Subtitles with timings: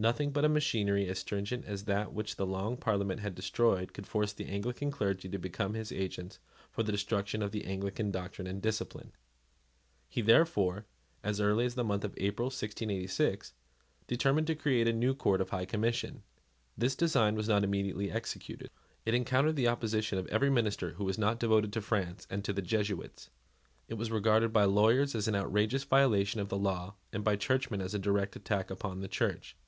[0.00, 4.06] Nothing but a machinery as stringent as that which the Long Parliament had destroyed could
[4.06, 6.38] force the Anglican clergy to become his agents
[6.70, 9.12] for the destruction of the Anglican doctrine and discipline.
[10.08, 10.86] He therefore,
[11.22, 13.52] as early as the month of April 1686,
[14.06, 16.22] determined to create a new Court of High Commission.
[16.78, 18.70] This design was not immediately executed.
[19.04, 22.54] It encountered the opposition of every minister who was not devoted to France and to
[22.54, 23.28] the Jesuits.
[23.86, 27.82] It was regarded by lawyers as an outrageous violation of the law, and by Churchmen
[27.82, 29.58] as a direct attack upon the Church.